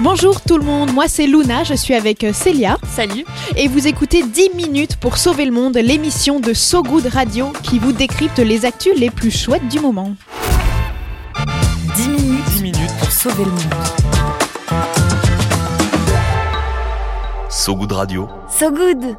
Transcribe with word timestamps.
Bonjour 0.00 0.40
tout 0.40 0.58
le 0.58 0.64
monde, 0.64 0.92
moi 0.92 1.08
c'est 1.08 1.26
Luna, 1.26 1.64
je 1.64 1.74
suis 1.74 1.92
avec 1.92 2.22
euh, 2.22 2.32
Célia. 2.32 2.78
Salut. 2.88 3.24
Et 3.56 3.66
vous 3.66 3.88
écoutez 3.88 4.22
10 4.22 4.50
minutes 4.54 4.94
pour 4.96 5.18
sauver 5.18 5.44
le 5.44 5.50
monde, 5.50 5.76
l'émission 5.76 6.38
de 6.38 6.54
So 6.54 6.84
Good 6.84 7.06
Radio 7.06 7.52
qui 7.64 7.80
vous 7.80 7.90
décrypte 7.90 8.38
les 8.38 8.64
actus 8.64 8.92
les 8.96 9.10
plus 9.10 9.32
chouettes 9.36 9.66
du 9.66 9.80
moment. 9.80 10.14
10 11.96 12.08
minutes, 12.10 12.44
10 12.50 12.62
minutes 12.62 12.96
pour 13.00 13.10
sauver 13.10 13.44
le 13.44 13.50
monde. 13.50 13.74
So 17.50 17.74
Good 17.74 17.90
Radio. 17.90 18.28
So 18.48 18.70
Good 18.70 19.16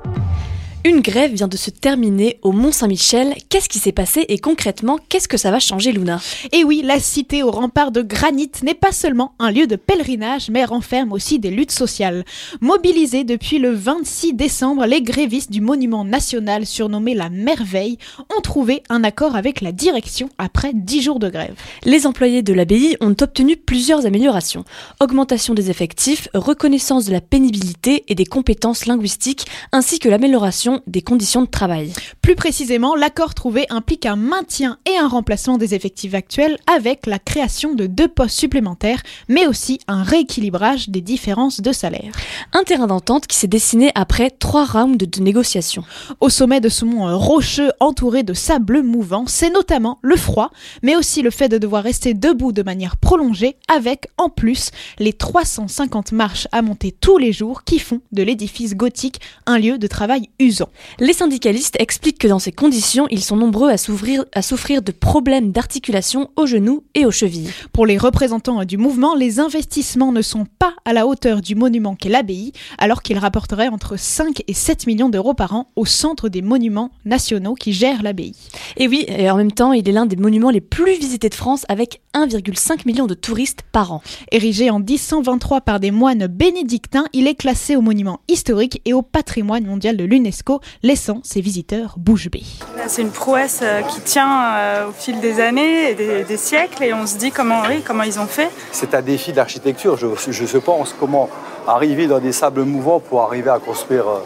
une 0.86 1.02
grève 1.02 1.34
vient 1.34 1.50
de 1.50 1.58
se 1.58 1.70
terminer 1.70 2.40
au 2.42 2.54
Mont-Saint-Michel. 2.54 3.36
Qu'est-ce 3.50 3.68
qui 3.68 3.80
s'est 3.80 3.92
passé 3.92 4.26
et 4.30 4.40
concrètement, 4.40 4.98
qu'est-ce 5.10 5.28
que 5.28 5.36
ça 5.36 5.52
va 5.52 5.60
changer, 5.60 5.92
Luna? 5.92 6.22
Et 6.54 6.64
oui, 6.64 6.82
la 6.86 7.00
cité 7.00 7.44
aux 7.44 7.52
remparts 7.52 7.92
de 7.92 8.02
granit 8.02 8.52
n'est 8.64 8.74
pas 8.74 8.94
seulement 8.94 9.34
un 9.40 9.52
lieu 9.52 9.68
de 9.68 9.76
pèlerinage, 9.76 10.50
mais 10.50 10.64
renferme 10.64 11.12
aussi 11.12 11.38
des 11.38 11.52
luttes 11.52 11.72
sociales. 11.72 12.24
Mobilisés 12.62 13.26
depuis 13.26 13.60
le 13.60 13.72
26 13.72 14.34
décembre, 14.34 14.86
les 14.86 15.02
grévistes 15.02 15.52
du 15.52 15.60
monument 15.60 16.06
national 16.06 16.66
surnommé 16.66 17.14
la 17.14 17.30
Merveille 17.30 17.98
ont 18.36 18.42
trouvé 18.42 18.84
un 18.90 19.04
accord 19.04 19.36
avec 19.36 19.60
la 19.60 19.74
direction 19.74 20.30
après 20.38 20.72
10 20.74 21.02
jours 21.02 21.20
de 21.20 21.30
grève. 21.30 21.56
Les 21.84 22.08
employés 22.08 22.42
de 22.42 22.54
l'abbaye 22.54 22.96
ont 23.02 23.16
obtenu 23.20 23.58
plusieurs 23.58 24.06
améliorations. 24.06 24.64
Augmentation 25.02 25.54
des 25.54 25.70
effectifs, 25.70 26.30
reconnaissance 26.34 27.06
de 27.06 27.12
la 27.12 27.22
pénibilité 27.22 28.06
et 28.08 28.16
des 28.16 28.26
compétences 28.26 28.86
linguistiques, 28.86 29.46
ainsi 29.74 30.00
que 30.00 30.08
l'amélioration 30.08 30.69
des 30.88 31.02
conditions 31.02 31.42
de 31.42 31.48
travail. 31.48 31.94
Plus 32.22 32.36
précisément, 32.36 32.96
l'accord 32.96 33.34
trouvé 33.34 33.66
implique 33.70 34.06
un 34.06 34.16
maintien 34.16 34.78
et 34.90 34.98
un 34.98 35.08
remplacement 35.08 35.58
des 35.58 35.76
effectifs 35.76 36.14
actuels 36.14 36.58
avec 36.74 37.06
la 37.06 37.20
création 37.20 37.74
de 37.74 37.88
deux 37.88 38.08
postes 38.08 38.38
supplémentaires, 38.38 39.02
mais 39.28 39.48
aussi 39.48 39.80
un 39.88 40.04
rééquilibrage 40.04 40.90
des 40.90 41.02
différences 41.02 41.62
de 41.62 41.72
salaire. 41.72 42.12
Un 42.54 42.64
terrain 42.64 42.88
d'entente 42.88 43.28
qui 43.28 43.38
s'est 43.38 43.48
dessiné 43.48 43.92
après 43.96 44.30
trois 44.30 44.66
rounds 44.66 44.98
de 44.98 45.22
négociations. 45.22 45.84
Au 46.20 46.30
sommet 46.30 46.62
de 46.62 46.70
ce 46.70 46.86
mont 46.86 47.18
rocheux 47.18 47.72
entouré 47.80 48.24
de 48.24 48.34
sable 48.34 48.82
mouvant, 48.82 49.26
c'est 49.28 49.52
notamment 49.52 50.00
le 50.02 50.16
froid, 50.16 50.52
mais 50.84 50.96
aussi 50.96 51.22
le 51.22 51.32
fait 51.32 51.50
de 51.50 51.58
devoir 51.58 51.84
rester 51.84 52.14
debout 52.14 52.52
de 52.52 52.64
manière 52.64 52.98
prolongée, 52.98 53.58
avec 53.68 54.08
en 54.18 54.30
plus 54.30 54.72
les 54.98 55.14
350 55.14 56.12
marches 56.12 56.48
à 56.52 56.62
monter 56.62 56.92
tous 56.92 57.18
les 57.18 57.32
jours 57.32 57.64
qui 57.64 57.80
font 57.80 58.02
de 58.12 58.24
l'édifice 58.24 58.76
gothique 58.76 59.22
un 59.46 59.58
lieu 59.58 59.78
de 59.78 59.88
travail 59.88 60.30
usant. 60.40 60.59
Les 61.00 61.14
syndicalistes 61.14 61.76
expliquent 61.80 62.20
que 62.20 62.28
dans 62.28 62.40
ces 62.40 62.52
conditions, 62.52 63.08
ils 63.10 63.24
sont 63.24 63.38
nombreux 63.38 63.70
à 63.70 63.78
souffrir, 63.78 64.26
à 64.34 64.42
souffrir 64.42 64.82
de 64.82 64.92
problèmes 64.92 65.52
d'articulation 65.52 66.30
aux 66.36 66.46
genoux 66.46 66.84
et 66.96 67.06
aux 67.06 67.12
chevilles. 67.12 67.52
Pour 67.74 67.86
les 67.86 67.98
représentants 67.98 68.64
du 68.66 68.78
mouvement, 68.78 69.16
les 69.16 69.40
investissements 69.40 70.12
ne 70.12 70.22
sont 70.22 70.46
pas 70.60 70.74
à 70.86 70.94
la 70.94 71.08
hauteur 71.08 71.42
du 71.42 71.56
monument 71.56 71.96
qu'est 71.96 72.10
l'abbaye, 72.10 72.52
alors 72.78 73.02
qu'ils 73.02 73.18
rapporteraient 73.18 73.68
entre 73.68 73.98
5 73.98 74.44
et 74.48 74.54
7 74.54 74.88
millions 74.88 75.10
d'euros 75.10 75.34
par 75.34 75.54
an 75.54 75.68
au 75.76 75.86
centre 75.86 76.30
des 76.30 76.42
monuments 76.42 76.92
nationaux 77.06 77.56
qui 77.56 77.74
gère 77.74 78.04
l'abbaye. 78.04 78.36
Et 78.78 78.88
oui, 78.88 79.06
et 79.08 79.30
en 79.30 79.38
même 79.38 79.52
temps, 79.52 79.74
il 79.74 79.88
est 79.88 79.92
l'un 79.92 80.06
des 80.06 80.16
monuments 80.16 80.50
les 80.50 80.62
plus 80.62 80.98
visités 80.98 81.30
de 81.30 81.36
France 81.36 81.66
avec 81.70 82.02
1,5 82.14 82.86
million 82.86 83.08
de 83.08 83.14
touristes 83.14 83.62
par 83.72 83.92
an. 83.92 84.02
Érigé 84.32 84.70
en 84.70 84.80
1123 84.80 85.62
par 85.62 85.80
des 85.80 85.92
moines 85.92 86.28
bénédictins, 86.28 87.06
il 87.14 87.28
est 87.28 87.36
classé 87.36 87.76
au 87.76 87.82
monument 87.82 88.20
historique 88.28 88.82
et 88.86 88.94
au 88.94 89.02
patrimoine 89.02 89.66
mondial 89.66 89.98
de 89.98 90.04
l'UNESCO, 90.04 90.49
laissant 90.84 91.22
ses 91.24 91.42
visiteurs 91.42 91.96
bouche 91.98 92.30
bée. 92.30 92.44
C'est 92.88 93.02
une 93.02 93.12
prouesse 93.12 93.60
euh, 93.62 93.82
qui 93.82 94.02
tient 94.02 94.54
euh, 94.54 94.90
au 94.90 94.92
fil 94.92 95.20
des 95.20 95.40
années 95.40 95.92
et 95.92 96.24
des, 96.24 96.38
siècles 96.38 96.84
et 96.84 96.94
on 96.94 97.06
se 97.06 97.18
dit 97.18 97.32
comment, 97.32 97.62
oui, 97.68 97.82
comment 97.86 98.04
ils 98.04 98.20
ont 98.20 98.28
fait. 98.28 98.50
C'est 98.72 98.94
un 98.94 99.02
défi 99.02 99.34
d'architecture, 99.34 99.98
je, 99.98 100.08
je, 100.32 100.58
pense, 100.58 100.96
comment 101.00 101.30
arriver 101.68 102.08
dans 102.08 102.20
des 102.20 102.32
sables 102.32 102.64
mouvants 102.64 103.00
pour 103.00 103.22
arriver 103.22 103.50
à 103.50 103.60
construire 103.60 104.08
euh, 104.08 104.20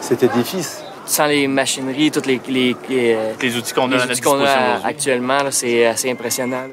cet 0.00 0.22
édifice 0.22 0.82
sans 1.06 1.26
les 1.26 1.48
machineries, 1.48 2.12
tous 2.12 2.24
les, 2.26 2.40
les, 2.48 2.76
les, 3.42 3.56
outils 3.56 3.72
qu'on 3.72 3.90
a, 3.90 4.86
actuellement, 4.86 5.50
c'est 5.50 5.86
assez 5.86 6.08
impressionnant. 6.08 6.68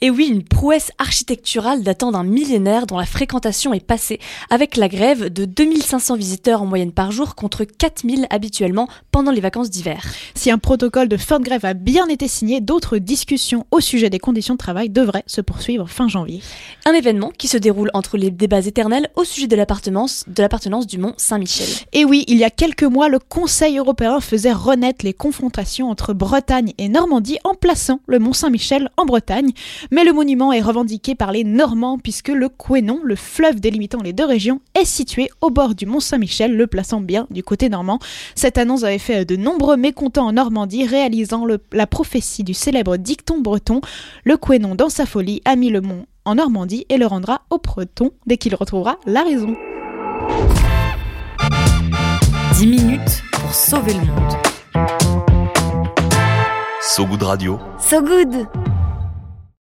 Et 0.00 0.10
oui, 0.10 0.26
une 0.26 0.44
prouesse 0.44 0.92
architecturale 0.98 1.82
datant 1.82 2.12
d'un 2.12 2.24
millénaire 2.24 2.86
dont 2.86 2.98
la 2.98 3.06
fréquentation 3.06 3.72
est 3.72 3.84
passée, 3.84 4.20
avec 4.50 4.76
la 4.76 4.88
grève 4.88 5.32
de 5.32 5.44
2500 5.44 6.16
visiteurs 6.16 6.62
en 6.62 6.66
moyenne 6.66 6.92
par 6.92 7.12
jour 7.12 7.34
contre 7.34 7.64
4000 7.64 8.26
habituellement 8.30 8.88
pendant 9.10 9.30
les 9.30 9.40
vacances 9.40 9.70
d'hiver. 9.70 10.04
Si 10.34 10.50
un 10.50 10.58
protocole 10.58 11.08
de 11.08 11.16
fin 11.16 11.38
de 11.38 11.44
grève 11.44 11.64
a 11.64 11.74
bien 11.74 12.06
été 12.08 12.28
signé, 12.28 12.60
d'autres 12.60 12.98
discussions 12.98 13.66
au 13.70 13.80
sujet 13.80 14.10
des 14.10 14.18
conditions 14.18 14.54
de 14.54 14.58
travail 14.58 14.90
devraient 14.90 15.24
se 15.26 15.40
poursuivre 15.40 15.88
fin 15.88 16.08
janvier. 16.08 16.42
Un 16.86 16.92
événement 16.92 17.30
qui 17.36 17.48
se 17.48 17.56
déroule 17.56 17.90
entre 17.94 18.16
les 18.16 18.30
débats 18.30 18.66
éternels 18.66 19.08
au 19.16 19.24
sujet 19.24 19.46
de 19.46 19.56
l'appartenance 19.56 20.24
du 20.86 20.98
Mont 20.98 21.14
Saint-Michel. 21.16 21.68
Et 21.92 22.04
oui, 22.04 22.24
il 22.28 22.36
y 22.36 22.44
a 22.44 22.50
quelques 22.50 22.84
mois, 22.84 23.08
le 23.08 23.18
Conseil 23.18 23.78
européen 23.78 24.20
faisait 24.20 24.52
renaître 24.52 25.04
les 25.04 25.12
confrontations 25.12 25.90
entre 25.90 26.12
Bretagne 26.12 26.72
et 26.78 26.88
Normandie 26.88 27.38
en 27.44 27.54
plaçant 27.54 28.00
le 28.06 28.18
Mont 28.18 28.32
Saint-Michel 28.32 28.90
en 28.96 29.04
Bretagne. 29.04 29.52
Mais 29.90 30.04
le 30.04 30.12
monument 30.12 30.52
est 30.52 30.60
revendiqué 30.60 31.14
par 31.14 31.32
les 31.32 31.44
Normands 31.44 31.98
puisque 31.98 32.28
le 32.28 32.48
Couesnon, 32.48 33.00
le 33.02 33.16
fleuve 33.16 33.60
délimitant 33.60 34.02
les 34.02 34.12
deux 34.12 34.24
régions, 34.24 34.60
est 34.74 34.84
situé 34.84 35.30
au 35.40 35.50
bord 35.50 35.74
du 35.74 35.86
Mont 35.86 36.00
Saint-Michel, 36.00 36.56
le 36.56 36.66
plaçant 36.66 37.00
bien 37.00 37.26
du 37.30 37.42
côté 37.42 37.68
normand. 37.68 37.98
Cette 38.34 38.58
annonce 38.58 38.84
avait 38.84 38.98
fait 38.98 39.24
de 39.24 39.36
nombreux 39.36 39.76
mécontents 39.76 40.26
en 40.26 40.32
Normandie, 40.32 40.86
réalisant 40.86 41.46
la 41.72 41.86
prophétie 41.86 42.44
du 42.44 42.54
célèbre 42.54 42.96
dicton 42.96 43.40
breton 43.40 43.80
Le 44.24 44.36
Couesnon, 44.36 44.74
dans 44.74 44.88
sa 44.88 45.06
folie, 45.06 45.40
a 45.44 45.56
mis 45.56 45.70
le 45.70 45.80
mont 45.80 46.06
en 46.24 46.34
Normandie 46.34 46.86
et 46.88 46.98
le 46.98 47.06
rendra 47.06 47.42
au 47.50 47.58
breton 47.58 48.12
dès 48.26 48.36
qu'il 48.36 48.54
retrouvera 48.54 48.98
la 49.06 49.22
raison. 49.22 49.56
10 52.54 52.66
minutes 52.66 53.22
pour 53.32 53.54
sauver 53.54 53.94
le 53.94 54.00
monde. 54.00 54.32
So 56.82 57.06
Good 57.06 57.22
Radio. 57.22 57.58
So 57.78 58.02
Good 58.02 58.69